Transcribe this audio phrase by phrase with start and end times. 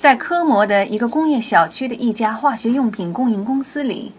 [0.00, 4.14] 在科摩的一个工业小区的一家化学用品供应公司里，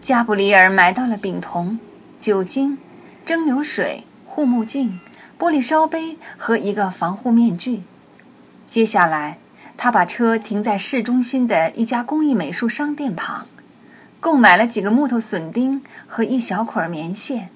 [0.00, 1.78] 加布里尔买到了丙酮、
[2.18, 2.78] 酒精、
[3.26, 4.98] 蒸馏水、护目镜、
[5.38, 7.82] 玻璃烧杯和一个防护面具。
[8.66, 9.36] 接下来，
[9.76, 13.46] 他把车停在市中心的一家工艺美术商店旁，
[14.20, 17.50] 购买了几个木头笋钉和一小捆棉线。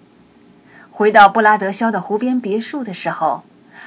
[0.90, 3.42] 回到布拉德肖的湖边别墅的时候，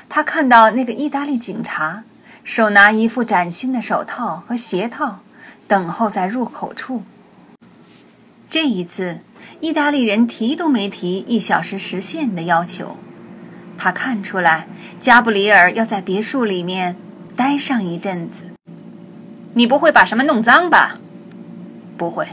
[0.09, 2.03] 他看到那个意大利警察
[2.47, 5.19] 手拿一副崭新的手套和鞋套，
[5.67, 7.03] 等候在入口处。
[8.49, 9.19] 这一次，
[9.59, 12.95] 意大利人提都没提一小时时限的要求。
[13.77, 16.95] 他看出来，加布里尔要在别墅里面。
[17.35, 18.43] 待上一阵子，
[19.53, 20.99] 你不会把什么弄脏吧？
[21.97, 22.29] 不会，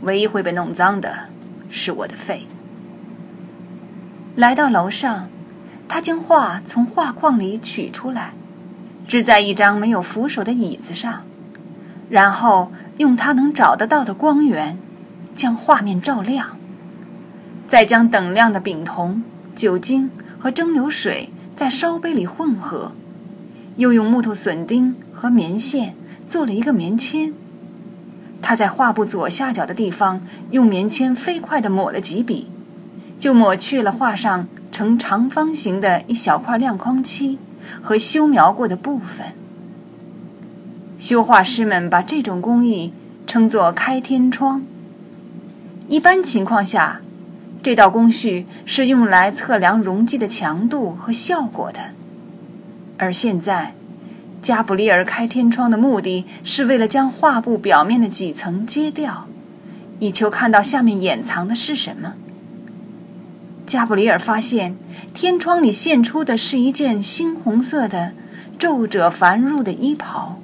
[0.00, 1.28] 唯一会被弄脏的
[1.68, 2.46] 是我的肺。
[4.34, 5.28] 来到楼上，
[5.86, 8.32] 他将画从画框里取出来，
[9.06, 11.22] 支在一张没有扶手的椅子上，
[12.08, 14.78] 然后用他能找得到的光源
[15.34, 16.56] 将画面照亮，
[17.66, 19.22] 再将等量的丙酮、
[19.54, 22.92] 酒精和蒸馏水在烧杯里混合。
[23.76, 25.94] 又用木头笋钉和棉线
[26.26, 27.32] 做了一个棉签。
[28.42, 32.48] 他在画布左下角的地方用棉签飞快地抹了几笔，
[33.18, 37.38] 就抹去了画上呈长方形的一小块亮框漆
[37.80, 39.28] 和修描过的部分。
[40.98, 42.92] 修画师们把这种工艺
[43.26, 44.62] 称作“开天窗”。
[45.88, 47.00] 一般情况下，
[47.62, 51.90] 这道工序是用来测量溶剂的强度和效果的。
[52.98, 53.74] 而现在，
[54.40, 59.26] 加布里尔开天窗的目的是为了将画布表面的几层揭掉，
[59.98, 62.14] 以求看到下面掩藏的是什么。
[63.72, 64.76] 加布里尔发现，
[65.14, 68.12] 天窗里现出的是一件猩红色的、
[68.58, 70.38] 皱褶繁缛的衣袍。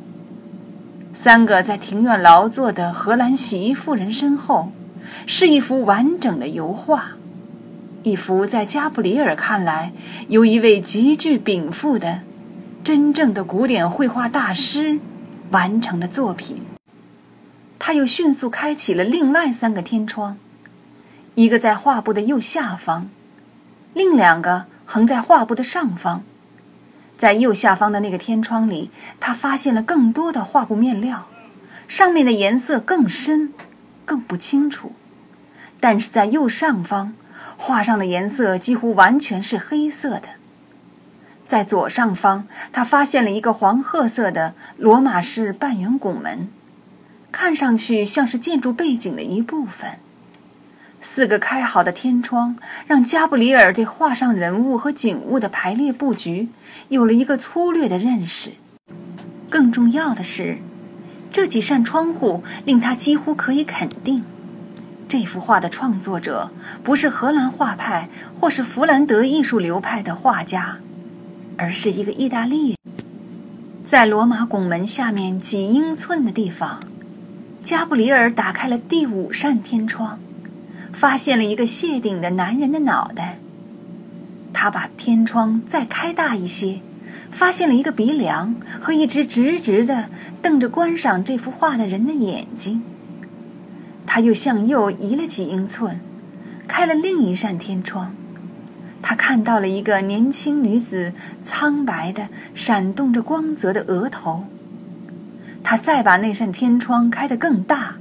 [1.12, 4.73] 三个在庭院劳作的荷兰洗衣妇人身后，
[5.27, 7.19] 是一幅完整的油画，
[8.03, 9.93] 一幅在加布里尔看来
[10.28, 12.21] 由一位极具禀赋的。
[12.83, 15.00] 真正的古典绘画大师
[15.50, 16.62] 完成的作品。
[17.78, 20.39] 他又迅速开启了另外三个天窗，
[21.34, 23.10] 一个在画布的右下方，
[23.98, 26.22] 另两个横在画布的上方。
[27.16, 31.26] 在右下方的那个天窗里，他发现了更多的画布面料，
[31.88, 33.53] 上面的颜色更深、
[34.04, 34.92] 更不清楚。
[35.81, 37.14] 但是在右上方，
[37.56, 40.28] 画上的颜色几乎完全是黑色的。
[41.48, 46.48] 在左上方，他发现了一个黄褐色的罗马式半圆拱门，
[47.32, 49.98] 看上去像是建筑背景的一部分。
[51.00, 56.48] 四个开好的天窗让加布里尔对画上人物和景物的排列布局
[56.88, 58.53] 有了一个粗略的认识。
[59.48, 60.59] 更重要的是，
[61.31, 64.25] 这几扇窗户令他几乎可以肯定，
[65.06, 66.50] 这幅画的创作者
[66.82, 70.78] 不是荷兰画派或是弗兰德艺术流派的画家。
[71.60, 72.76] 而是一个意大利人，
[73.82, 76.78] 在罗马拱门下面几英寸的地方，
[77.65, 80.20] 加布里尔打开了第五扇天窗，
[80.93, 83.38] 发现了一个谢顶的男人的脑袋。
[84.53, 86.81] 他把天窗再开大一些，
[87.31, 90.06] 发现了一个鼻梁和一只直直的
[90.43, 92.82] 瞪着观赏这幅画的人的眼睛。
[94.06, 96.00] 他又向右移了几英寸，
[96.66, 98.15] 开了另一扇天窗。
[99.00, 101.12] 他看到了一个年轻女子
[101.43, 104.44] 苍白的、闪动着光泽的额头。
[105.62, 107.97] 他再把那扇天窗开得更大，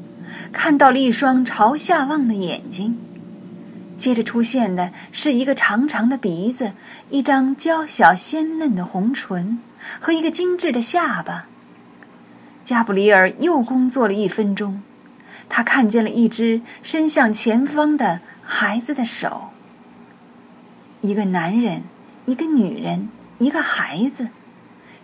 [0.51, 2.97] 看到了一双朝下望的眼睛。
[3.97, 6.73] 接着出现的是一个长长的鼻子、
[7.09, 9.59] 一张娇小鲜嫩的红唇
[9.99, 11.47] 和一个精致的下巴。
[12.63, 14.83] 加布里尔又工作了一分钟，
[15.49, 19.49] 他看见了一只伸向前方的孩子的手。
[21.01, 21.83] 一个男人，
[22.25, 23.09] 一个女人，
[23.39, 24.27] 一个孩子。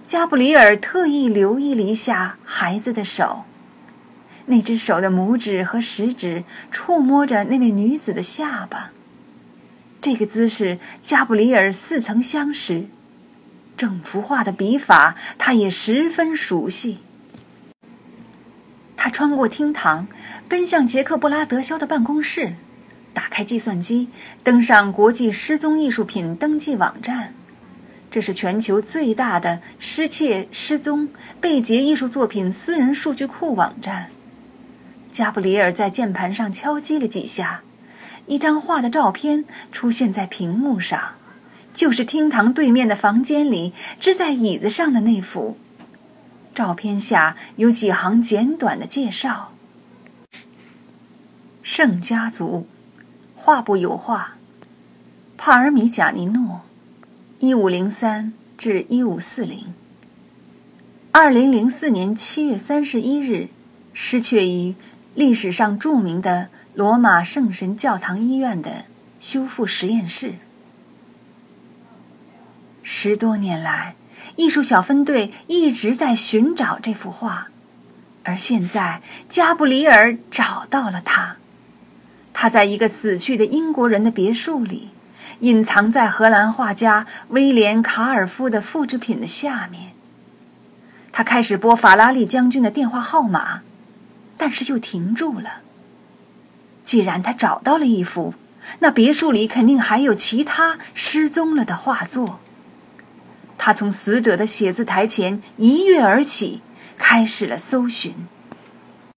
[0.06, 3.46] 加布里尔特意留意了一下孩子的手，
[4.48, 8.92] 那只手的拇指和食指触摸着那位女子的下巴。
[10.02, 12.86] 这个姿势，加布里尔似曾相识。
[13.78, 17.00] 整幅画的笔法，他也十分熟悉。
[18.96, 20.08] 他穿过厅堂，
[20.48, 22.56] 奔向杰克·布拉德肖的办公室。
[23.14, 24.10] 打开计算机，
[24.44, 27.34] 登上国际失踪艺术品登记网站。
[28.10, 31.10] 这是全球最大的失窃、失踪、
[31.42, 34.10] 被劫艺术作品私人数据库网站。
[35.14, 37.62] 加布里尔在键盘上敲击了几下，
[38.26, 41.14] 一张画的照片出现在屏幕上，
[41.72, 45.60] 就是厅堂对面的房间里支在椅子上的那幅。
[46.56, 49.52] 照片下有几行简短的介绍：
[51.62, 52.66] 圣家族，
[53.36, 54.34] 画部有画，
[55.38, 56.62] 帕尔米贾尼诺，
[57.38, 59.76] 一五零三至一五四零。
[61.12, 63.50] 二零零四年七月三十一日，
[63.94, 64.74] 失窃于
[65.16, 68.86] 历史上著名的罗马圣神教堂医院的
[69.20, 70.36] 修复实验室。
[72.82, 73.96] 十多年来。
[74.36, 77.50] 艺术小分队一直在寻找这幅画，
[78.24, 81.36] 而现在加布里尔找到了它。
[82.34, 84.90] 它在一个死去的英国人的别墅里，
[85.42, 89.92] 隐藏在荷兰画家威廉·卡尔夫的复制品的下面。
[91.12, 93.62] 他开始拨法拉利将军的电话号码，
[94.38, 95.62] 但是就停住了。
[96.84, 98.34] 既然他找到了一幅，
[98.80, 102.40] 那别墅里肯定还有其他失踪了的画作。
[103.58, 106.62] 他从死者的写字台前一跃而起，
[106.98, 108.28] 开始了搜寻。